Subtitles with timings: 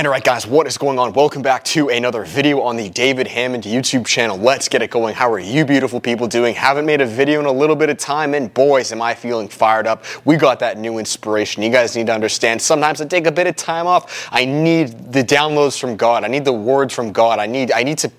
[0.00, 1.12] And alright guys, what is going on?
[1.12, 4.38] Welcome back to another video on the David Hammond YouTube channel.
[4.38, 5.14] Let's get it going.
[5.14, 6.54] How are you beautiful people doing?
[6.54, 9.46] Haven't made a video in a little bit of time and boys am I feeling
[9.46, 10.06] fired up.
[10.24, 11.62] We got that new inspiration.
[11.62, 14.26] You guys need to understand sometimes I take a bit of time off.
[14.32, 16.24] I need the downloads from God.
[16.24, 17.38] I need the words from God.
[17.38, 18.10] I need I need to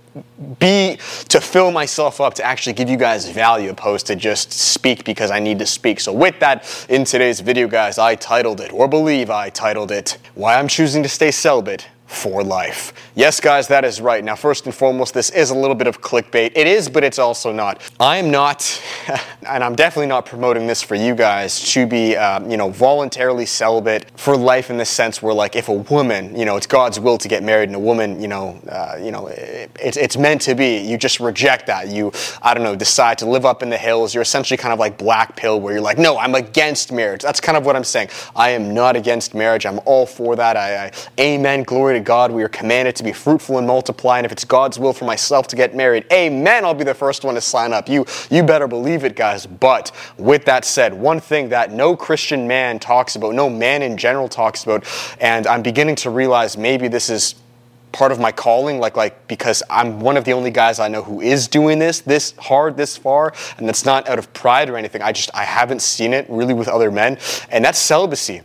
[0.60, 0.98] be
[1.30, 5.32] to fill myself up to actually give you guys value opposed to just speak because
[5.32, 6.00] I need to speak.
[6.00, 10.18] So with that, in today's video, guys, I titled it, or believe I titled it,
[10.36, 12.94] Why I'm Choosing to Stay Celibate for life.
[13.16, 14.24] Yes, guys, that is right.
[14.24, 16.52] Now, first and foremost, this is a little bit of clickbait.
[16.56, 17.82] It is, but it's also not.
[18.02, 18.82] I am not,
[19.48, 23.46] and I'm definitely not promoting this for you guys to be, uh, you know, voluntarily
[23.46, 27.00] celibate for life in the sense where, like, if a woman, you know, it's God's
[27.00, 30.18] will to get married, and a woman, you know, uh, you know, it, it's it's
[30.18, 30.80] meant to be.
[30.80, 31.88] You just reject that.
[31.88, 34.14] You, I don't know, decide to live up in the hills.
[34.14, 37.22] You're essentially kind of like black pill, where you're like, no, I'm against marriage.
[37.22, 38.10] That's kind of what I'm saying.
[38.36, 39.66] I am not against marriage.
[39.66, 40.58] I'm all for that.
[40.58, 41.64] I, I amen.
[41.64, 42.32] Glory to God.
[42.32, 44.18] We are commanded to be fruitful and multiply.
[44.18, 47.24] And if it's God's will for myself to get married, amen, I'll be the first
[47.24, 47.88] one to sign up.
[47.90, 49.46] You, you better believe it, guys.
[49.46, 53.98] But with that said, one thing that no Christian man talks about, no man in
[53.98, 54.86] general talks about,
[55.20, 57.36] and I'm beginning to realize maybe this is
[57.92, 61.04] part of my calling like like because I'm one of the only guys I know
[61.04, 64.78] who is doing this this hard this far and that's not out of pride or
[64.78, 67.18] anything I just I haven't seen it really with other men
[67.50, 68.44] and that's celibacy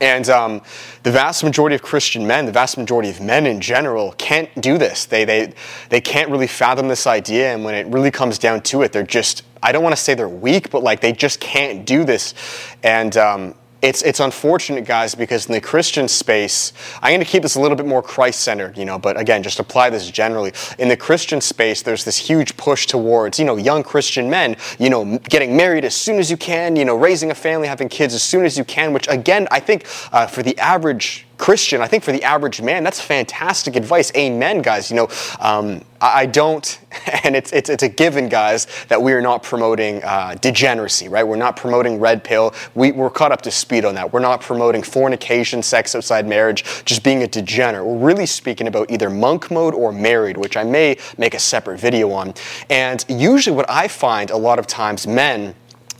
[0.00, 0.62] and um,
[1.02, 4.78] the vast majority of Christian men, the vast majority of men in general, can't do
[4.78, 5.04] this.
[5.04, 5.52] They, they,
[5.90, 7.52] they can't really fathom this idea.
[7.52, 10.14] And when it really comes down to it, they're just, I don't want to say
[10.14, 12.34] they're weak, but like they just can't do this.
[12.82, 17.42] And um, it's it's unfortunate, guys, because in the Christian space, I'm going to keep
[17.42, 18.98] this a little bit more Christ-centered, you know.
[18.98, 20.52] But again, just apply this generally.
[20.78, 24.88] In the Christian space, there's this huge push towards, you know, young Christian men, you
[24.88, 28.14] know, getting married as soon as you can, you know, raising a family, having kids
[28.14, 28.92] as soon as you can.
[28.92, 32.84] Which again, I think uh, for the average Christian, I think for the average man,
[32.84, 34.12] that's fantastic advice.
[34.16, 34.90] Amen, guys.
[34.90, 35.08] You know,
[35.40, 36.80] um, I, don't,
[37.24, 41.26] and it's, it's, it's a given, guys, that we are not promoting uh, degeneracy, right?
[41.26, 42.54] We're not promoting red pill.
[42.74, 44.12] We, we're caught up to speed on that.
[44.12, 47.86] We're not promoting fornication, sex outside marriage, just being a degenerate.
[47.86, 51.78] We're really speaking about either monk mode or married, which I may make a separate
[51.78, 52.34] video on.
[52.68, 55.54] And usually, what I find a lot of times, men,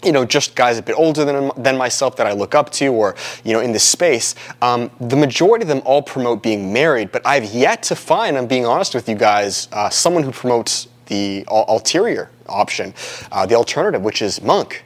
[0.04, 2.88] you know, just guys a bit older than, than myself that I look up to,
[2.88, 3.14] or,
[3.44, 7.22] you know, in this space, um, the majority of them all promote being married, but
[7.26, 11.44] I've yet to find, I'm being honest with you guys, uh, someone who promotes the
[11.48, 12.94] ulterior option,
[13.30, 14.84] uh, the alternative, which is monk.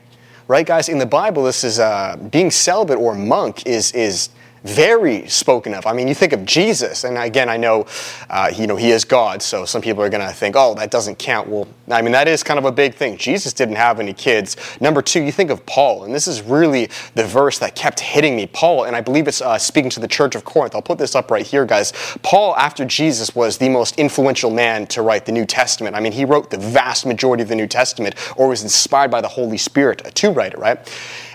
[0.49, 0.89] Right, guys?
[0.89, 4.29] In the Bible, this is uh, being celibate or monk is is
[4.67, 5.87] very spoken of.
[5.87, 7.87] I mean, you think of Jesus, and again, I know,
[8.29, 10.91] uh, you know, he is God, so some people are going to think, oh, that
[10.91, 11.49] doesn't count.
[11.49, 13.17] Well, I mean, that is kind of a big thing.
[13.17, 14.57] Jesus didn't have any kids.
[14.81, 18.37] Number two, you think of Paul, and this is really the verse that kept hitting
[18.37, 18.47] me.
[18.47, 20.75] Paul, and I believe it's uh, speaking to the church of Corinth.
[20.75, 21.93] I'll put this up right here, guys.
[22.23, 25.95] Paul, after Jesus, was the most influential man to write the New Testament.
[25.95, 29.21] I mean, he wrote the vast majority of the New Testament, or was inspired by
[29.21, 30.79] the Holy Spirit to write it, right?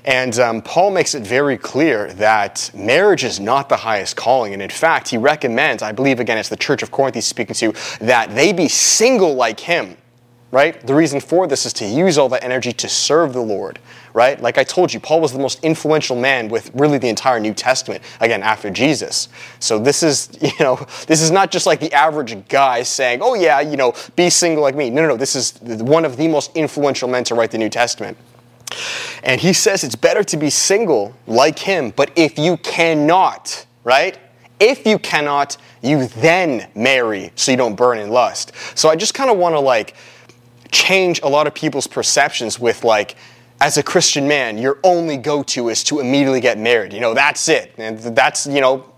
[0.05, 4.53] And um, Paul makes it very clear that marriage is not the highest calling.
[4.53, 7.55] And in fact, he recommends, I believe again, it's the church of Corinth he's speaking
[7.55, 9.95] to, that they be single like him,
[10.49, 10.85] right?
[10.87, 13.77] The reason for this is to use all that energy to serve the Lord,
[14.15, 14.41] right?
[14.41, 17.53] Like I told you, Paul was the most influential man with really the entire New
[17.53, 19.29] Testament, again, after Jesus.
[19.59, 23.35] So this is, you know, this is not just like the average guy saying, oh
[23.35, 24.89] yeah, you know, be single like me.
[24.89, 25.17] No, no, no.
[25.17, 28.17] This is one of the most influential men to write the New Testament.
[29.23, 34.17] And he says it's better to be single like him, but if you cannot, right?
[34.59, 38.51] If you cannot, you then marry so you don't burn in lust.
[38.75, 39.95] So I just kind of want to like
[40.71, 43.15] change a lot of people's perceptions with like,
[43.59, 46.93] as a Christian man, your only go to is to immediately get married.
[46.93, 47.73] You know, that's it.
[47.77, 48.90] And that's, you know,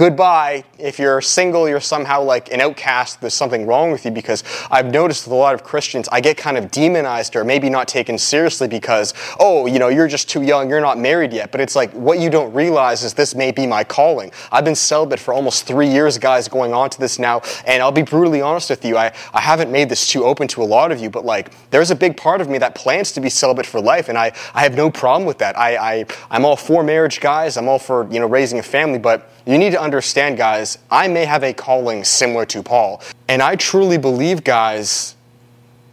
[0.00, 0.64] goodbye.
[0.78, 3.20] If you're single, you're somehow like an outcast.
[3.20, 6.38] There's something wrong with you because I've noticed with a lot of Christians, I get
[6.38, 10.40] kind of demonized or maybe not taken seriously because, oh, you know, you're just too
[10.40, 11.52] young, you're not married yet.
[11.52, 14.32] But it's like what you don't realize is this may be my calling.
[14.50, 17.42] I've been celibate for almost three years, guys, going on to this now.
[17.66, 20.62] And I'll be brutally honest with you, I, I haven't made this too open to
[20.62, 23.20] a lot of you, but like there's a big part of me that plans to
[23.20, 24.08] be celibate for life.
[24.08, 25.58] And I, I have no problem with that.
[25.58, 27.58] I, I, I'm all for marriage, guys.
[27.58, 31.08] I'm all for, you know, raising a family, but you need to understand, guys, I
[31.08, 33.02] may have a calling similar to Paul.
[33.28, 35.16] And I truly believe, guys,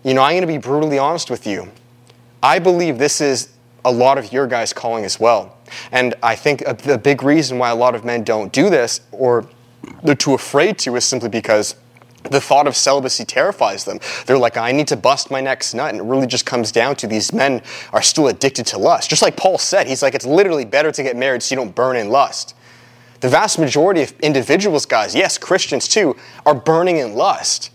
[0.03, 1.71] you know, I'm going to be brutally honest with you.
[2.41, 3.49] I believe this is
[3.83, 5.57] a lot of your guys' calling as well.
[5.91, 9.47] And I think the big reason why a lot of men don't do this or
[10.03, 11.75] they're too afraid to is simply because
[12.23, 13.99] the thought of celibacy terrifies them.
[14.25, 15.91] They're like, I need to bust my next nut.
[15.91, 17.61] And it really just comes down to these men
[17.93, 19.09] are still addicted to lust.
[19.09, 21.73] Just like Paul said, he's like, it's literally better to get married so you don't
[21.73, 22.55] burn in lust.
[23.19, 26.15] The vast majority of individuals, guys, yes, Christians too,
[26.45, 27.71] are burning in lust.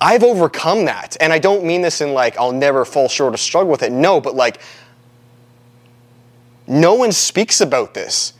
[0.00, 1.16] I've overcome that.
[1.20, 3.92] And I don't mean this in like, I'll never fall short of struggle with it.
[3.92, 4.60] No, but like,
[6.66, 8.32] no one speaks about this.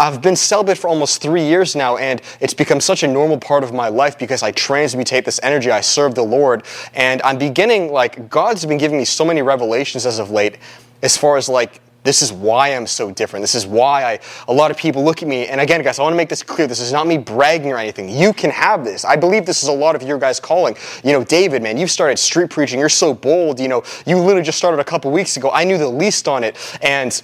[0.00, 3.64] I've been celibate for almost three years now, and it's become such a normal part
[3.64, 5.72] of my life because I transmutate this energy.
[5.72, 6.64] I serve the Lord,
[6.94, 10.58] and I'm beginning, like, God's been giving me so many revelations as of late
[11.02, 13.42] as far as like this is why I'm so different.
[13.42, 15.46] This is why I, a lot of people look at me.
[15.46, 16.66] And again, guys, I want to make this clear.
[16.66, 18.08] This is not me bragging or anything.
[18.08, 19.04] You can have this.
[19.04, 20.76] I believe this is a lot of your guys' calling.
[21.02, 22.78] You know, David, man, you've started street preaching.
[22.78, 23.60] You're so bold.
[23.60, 25.50] You know, you literally just started a couple weeks ago.
[25.50, 26.56] I knew the least on it.
[26.82, 27.20] And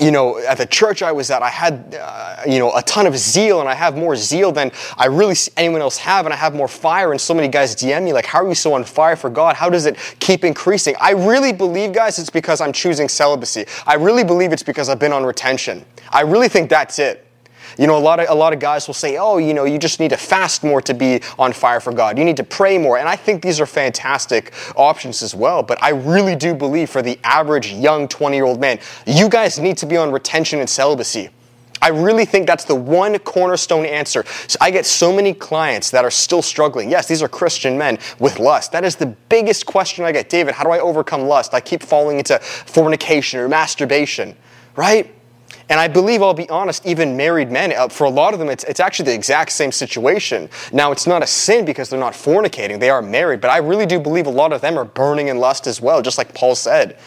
[0.00, 3.06] you know, at the church I was at, I had, uh, you know, a ton
[3.06, 6.32] of zeal, and I have more zeal than I really see anyone else have, and
[6.32, 7.12] I have more fire.
[7.12, 9.56] And so many guys DM me, like, how are you so on fire for God?
[9.56, 10.94] How does it keep increasing?
[11.00, 13.66] I really believe, guys, it's because I'm choosing celibacy.
[13.86, 15.84] I really believe it's because I've been on retention.
[16.10, 17.26] I really think that's it.
[17.78, 19.78] You know, a lot of a lot of guys will say, "Oh, you know, you
[19.78, 22.18] just need to fast more to be on fire for God.
[22.18, 25.82] You need to pray more." And I think these are fantastic options as well, but
[25.82, 29.96] I really do believe for the average young 20-year-old man, you guys need to be
[29.96, 31.30] on retention and celibacy.
[31.84, 34.24] I really think that's the one cornerstone answer.
[34.46, 36.90] So I get so many clients that are still struggling.
[36.90, 38.72] Yes, these are Christian men with lust.
[38.72, 40.30] That is the biggest question I get.
[40.30, 41.52] David, how do I overcome lust?
[41.52, 44.34] I keep falling into fornication or masturbation,
[44.76, 45.14] right?
[45.68, 48.48] And I believe, I'll be honest, even married men, uh, for a lot of them,
[48.50, 50.50] it's, it's actually the exact same situation.
[50.72, 53.86] Now, it's not a sin because they're not fornicating, they are married, but I really
[53.86, 56.54] do believe a lot of them are burning in lust as well, just like Paul
[56.54, 56.98] said.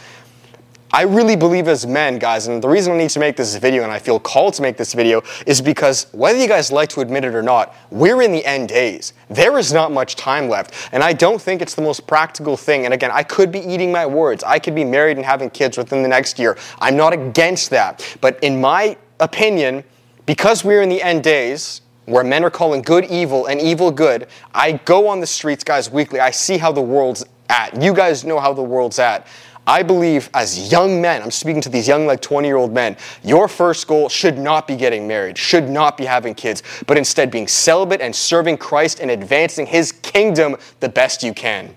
[0.94, 3.84] I really believe as men, guys, and the reason I need to make this video
[3.84, 7.02] and I feel called to make this video is because whether you guys like to
[7.02, 9.12] admit it or not, we're in the end days.
[9.30, 10.90] There is not much time left.
[10.94, 12.86] And I don't think it's the most practical thing.
[12.86, 14.46] And again, I could be eating my words.
[14.46, 16.58] I could be married and having kids within the next year.
[16.80, 18.18] I'm not against that.
[18.22, 19.84] But in my opinion,
[20.26, 24.28] because we're in the end days, where men are calling good evil and evil good,
[24.54, 26.22] I go on the streets, guys, weekly.
[26.22, 27.82] I see how the world's at.
[27.82, 29.28] You guys know how the world's at.
[29.68, 32.96] I believe as young men, I'm speaking to these young, like 20 year old men,
[33.22, 37.30] your first goal should not be getting married, should not be having kids, but instead
[37.30, 41.76] being celibate and serving Christ and advancing his kingdom the best you can.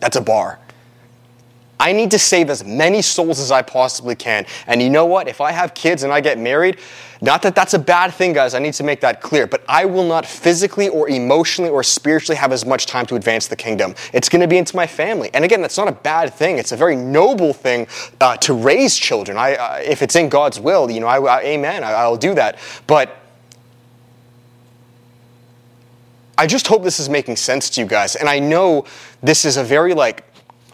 [0.00, 0.60] That's a bar.
[1.84, 4.46] I need to save as many souls as I possibly can.
[4.66, 5.28] And you know what?
[5.28, 6.78] If I have kids and I get married,
[7.20, 9.84] not that that's a bad thing, guys, I need to make that clear, but I
[9.84, 13.94] will not physically or emotionally or spiritually have as much time to advance the kingdom.
[14.14, 15.28] It's going to be into my family.
[15.34, 16.56] And again, that's not a bad thing.
[16.56, 17.86] It's a very noble thing
[18.18, 19.36] uh, to raise children.
[19.36, 22.34] I, uh, if it's in God's will, you know, I, I, amen, I, I'll do
[22.34, 22.58] that.
[22.86, 23.14] But
[26.38, 28.16] I just hope this is making sense to you guys.
[28.16, 28.86] And I know
[29.22, 30.24] this is a very like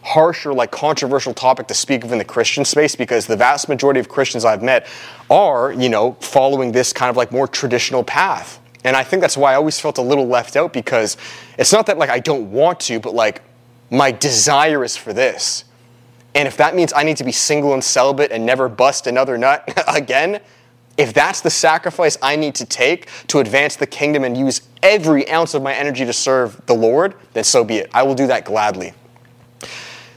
[0.03, 3.69] harsh or like controversial topic to speak of in the Christian space because the vast
[3.69, 4.87] majority of Christians I've met
[5.29, 8.59] are, you know, following this kind of like more traditional path.
[8.85, 11.17] And I think that's why I always felt a little left out because
[11.59, 13.43] it's not that like I don't want to, but like
[13.91, 15.65] my desire is for this.
[16.35, 19.37] And if that means I need to be single and celibate and never bust another
[19.37, 20.41] nut again,
[20.97, 25.29] if that's the sacrifice I need to take to advance the kingdom and use every
[25.31, 27.91] ounce of my energy to serve the Lord, then so be it.
[27.93, 28.93] I will do that gladly.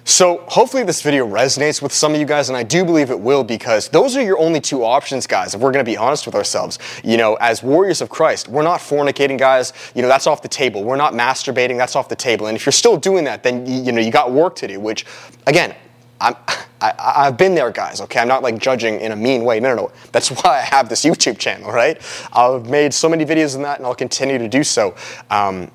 [0.06, 3.20] So hopefully this video resonates with some of you guys, and I do believe it
[3.20, 6.36] will because those are your only two options, guys, if we're gonna be honest with
[6.36, 6.78] ourselves.
[7.04, 9.72] You know, as warriors of Christ, we're not fornicating, guys.
[9.96, 10.84] You know, that's off the table.
[10.84, 12.48] We're not masturbating, that's off the table.
[12.48, 15.06] And if you're still doing that, then, you, know, you got work to do, which,
[15.48, 15.74] again,
[16.20, 16.36] I'm,
[16.82, 18.20] I, have been there, guys, okay?
[18.20, 19.60] I'm not like judging in a mean way.
[19.60, 19.92] No, no, no.
[20.12, 22.02] That's why I have this YouTube channel, right?
[22.34, 24.96] I've made so many videos on that and I'll continue to do so.
[25.30, 25.72] Um,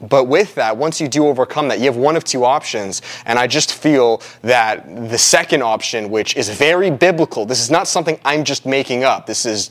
[0.00, 3.02] but with that, once you do overcome that, you have one of two options.
[3.24, 7.88] And I just feel that the second option, which is very biblical, this is not
[7.88, 9.26] something I'm just making up.
[9.26, 9.70] This is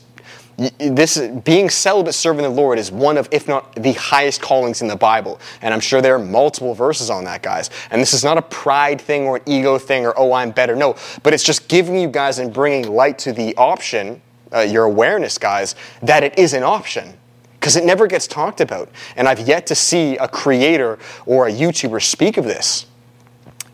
[0.78, 4.88] this being celibate serving the Lord is one of, if not the highest callings in
[4.88, 5.38] the Bible.
[5.60, 7.68] And I'm sure there are multiple verses on that, guys.
[7.90, 10.74] And this is not a pride thing or an ego thing or, oh, I'm better.
[10.74, 14.84] No, but it's just giving you guys and bringing light to the option, uh, your
[14.84, 17.18] awareness, guys, that it is an option
[17.66, 18.88] because it never gets talked about.
[19.16, 22.86] And I've yet to see a creator or a YouTuber speak of this.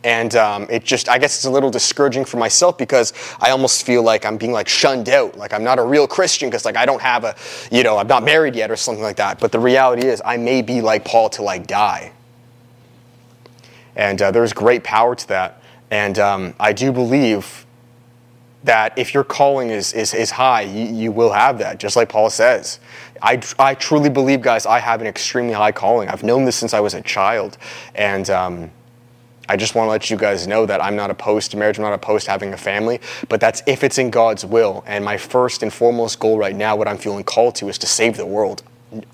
[0.03, 3.85] And um, it just, I guess it's a little discouraging for myself because I almost
[3.85, 5.37] feel like I'm being like shunned out.
[5.37, 7.37] Like I'm not a real Christian because like I don't have a,
[7.71, 9.39] you know, I'm not married yet or something like that.
[9.39, 12.13] But the reality is I may be like Paul till I die.
[13.95, 15.63] And uh, there's great power to that.
[15.91, 17.67] And um, I do believe
[18.65, 22.09] that if your calling is, is, is high, you, you will have that, just like
[22.09, 22.79] Paul says.
[23.21, 26.09] I, I truly believe, guys, I have an extremely high calling.
[26.09, 27.59] I've known this since I was a child.
[27.95, 28.71] And um,
[29.49, 31.83] I just want to let you guys know that I'm not opposed to marriage, I'm
[31.83, 34.85] not opposed to having a family, but that's if it's in God's will.
[34.87, 37.87] And my first and foremost goal right now, what I'm feeling called to, is to
[37.87, 38.63] save the world.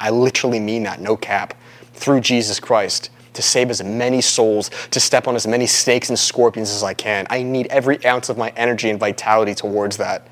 [0.01, 1.55] I literally mean that, no cap,
[1.95, 3.11] through Jesus Christ.
[3.39, 6.93] To save as many souls, to step on as many snakes and scorpions as I
[6.93, 7.25] can.
[7.31, 10.27] I need every ounce of my energy and vitality towards that.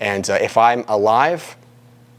[0.00, 1.56] And uh, if I'm alive,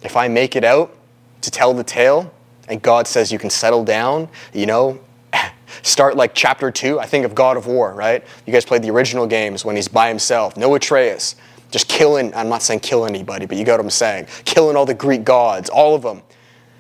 [0.02, 0.98] if I make it out
[1.42, 2.34] to tell the tale,
[2.68, 5.00] and God says you can settle down, you know,
[5.84, 8.24] start like chapter two, I think of God of War, right?
[8.48, 11.36] You guys played the original games when he's by himself, no Atreus,
[11.70, 14.88] just killing, I'm not saying kill anybody, but you got what I'm saying, killing all
[14.88, 16.24] the Greek gods, all of them.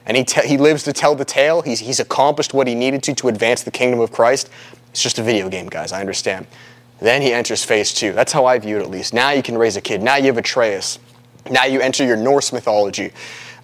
[0.05, 1.61] And he, te- he lives to tell the tale.
[1.61, 4.49] He's, he's accomplished what he needed to to advance the kingdom of Christ.
[4.91, 6.45] It's just a video game, guys, I understand.
[6.99, 8.13] Then he enters phase two.
[8.13, 9.13] That's how I view it, at least.
[9.13, 10.01] Now you can raise a kid.
[10.01, 10.99] Now you have Atreus.
[11.49, 13.11] Now you enter your Norse mythology.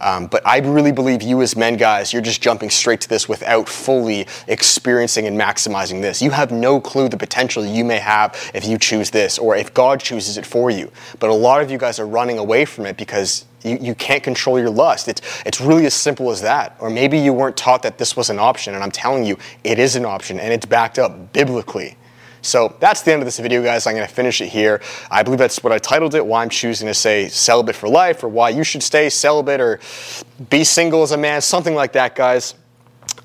[0.01, 3.27] Um, but I really believe you, as men, guys, you're just jumping straight to this
[3.27, 6.21] without fully experiencing and maximizing this.
[6.21, 9.73] You have no clue the potential you may have if you choose this or if
[9.73, 10.91] God chooses it for you.
[11.19, 14.23] But a lot of you guys are running away from it because you, you can't
[14.23, 15.07] control your lust.
[15.07, 16.75] It's, it's really as simple as that.
[16.79, 19.79] Or maybe you weren't taught that this was an option, and I'm telling you, it
[19.79, 21.97] is an option, and it's backed up biblically.
[22.41, 23.85] So that's the end of this video, guys.
[23.85, 24.81] I'm going to finish it here.
[25.11, 28.23] I believe that's what I titled it, why I'm choosing to say celibate for life,
[28.23, 29.79] or why you should stay celibate or
[30.49, 32.55] be single as a man, something like that, guys.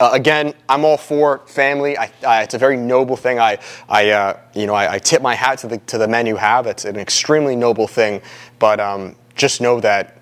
[0.00, 1.96] Uh, again, I'm all for family.
[1.96, 3.38] I, I, it's a very noble thing.
[3.38, 6.36] I, I uh, you know, I, tip my hat to the to the men who
[6.36, 6.66] have.
[6.66, 8.20] It's an extremely noble thing.
[8.58, 10.13] But um, just know that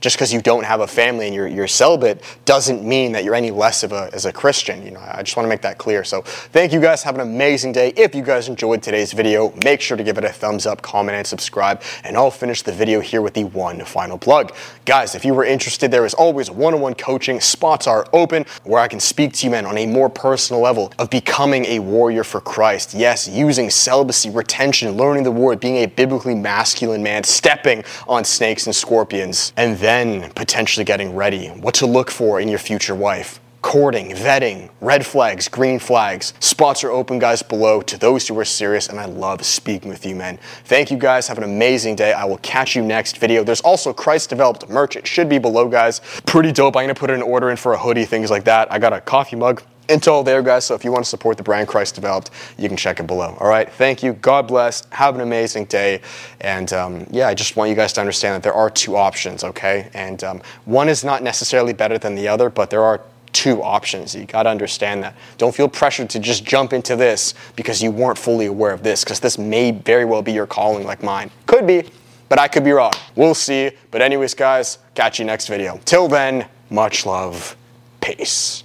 [0.00, 3.34] just because you don't have a family and you're, you're celibate doesn't mean that you're
[3.34, 4.84] any less of a, as a Christian.
[4.84, 6.04] You know, I just want to make that clear.
[6.04, 7.02] So thank you guys.
[7.02, 7.92] Have an amazing day.
[7.96, 11.16] If you guys enjoyed today's video, make sure to give it a thumbs up, comment,
[11.16, 11.82] and subscribe.
[12.04, 14.54] And I'll finish the video here with the one final plug.
[14.84, 17.40] Guys, if you were interested, there is always one-on-one coaching.
[17.40, 20.92] Spots are open where I can speak to you, men, on a more personal level
[20.98, 22.94] of becoming a warrior for Christ.
[22.94, 28.66] Yes, using celibacy, retention, learning the word, being a biblically masculine man, stepping on snakes
[28.66, 33.38] and scorpions, and then potentially getting ready, what to look for in your future wife.
[33.62, 36.34] Courting, vetting, red flags, green flags.
[36.40, 40.04] Spots are open, guys, below to those who are serious, and I love speaking with
[40.04, 40.38] you, men.
[40.64, 41.28] Thank you, guys.
[41.28, 42.12] Have an amazing day.
[42.12, 43.44] I will catch you next video.
[43.44, 44.96] There's also Christ developed merch.
[44.96, 46.00] It should be below, guys.
[46.26, 46.76] Pretty dope.
[46.76, 48.72] I'm gonna put an order in for a hoodie, things like that.
[48.72, 50.64] I got a coffee mug Intel there, guys.
[50.64, 53.36] So if you want to support the brand Christ developed, you can check it below.
[53.40, 53.70] All right.
[53.72, 54.14] Thank you.
[54.14, 54.84] God bless.
[54.90, 56.00] Have an amazing day.
[56.40, 59.44] And um, yeah, I just want you guys to understand that there are two options.
[59.44, 59.90] Okay.
[59.94, 63.00] And um, one is not necessarily better than the other, but there are
[63.32, 64.14] two options.
[64.14, 65.14] You got to understand that.
[65.36, 69.04] Don't feel pressured to just jump into this because you weren't fully aware of this,
[69.04, 71.30] because this may very well be your calling, like mine.
[71.44, 71.84] Could be,
[72.30, 72.94] but I could be wrong.
[73.14, 73.72] We'll see.
[73.90, 75.78] But anyways, guys, catch you next video.
[75.84, 77.56] Till then, much love.
[78.00, 78.64] Peace.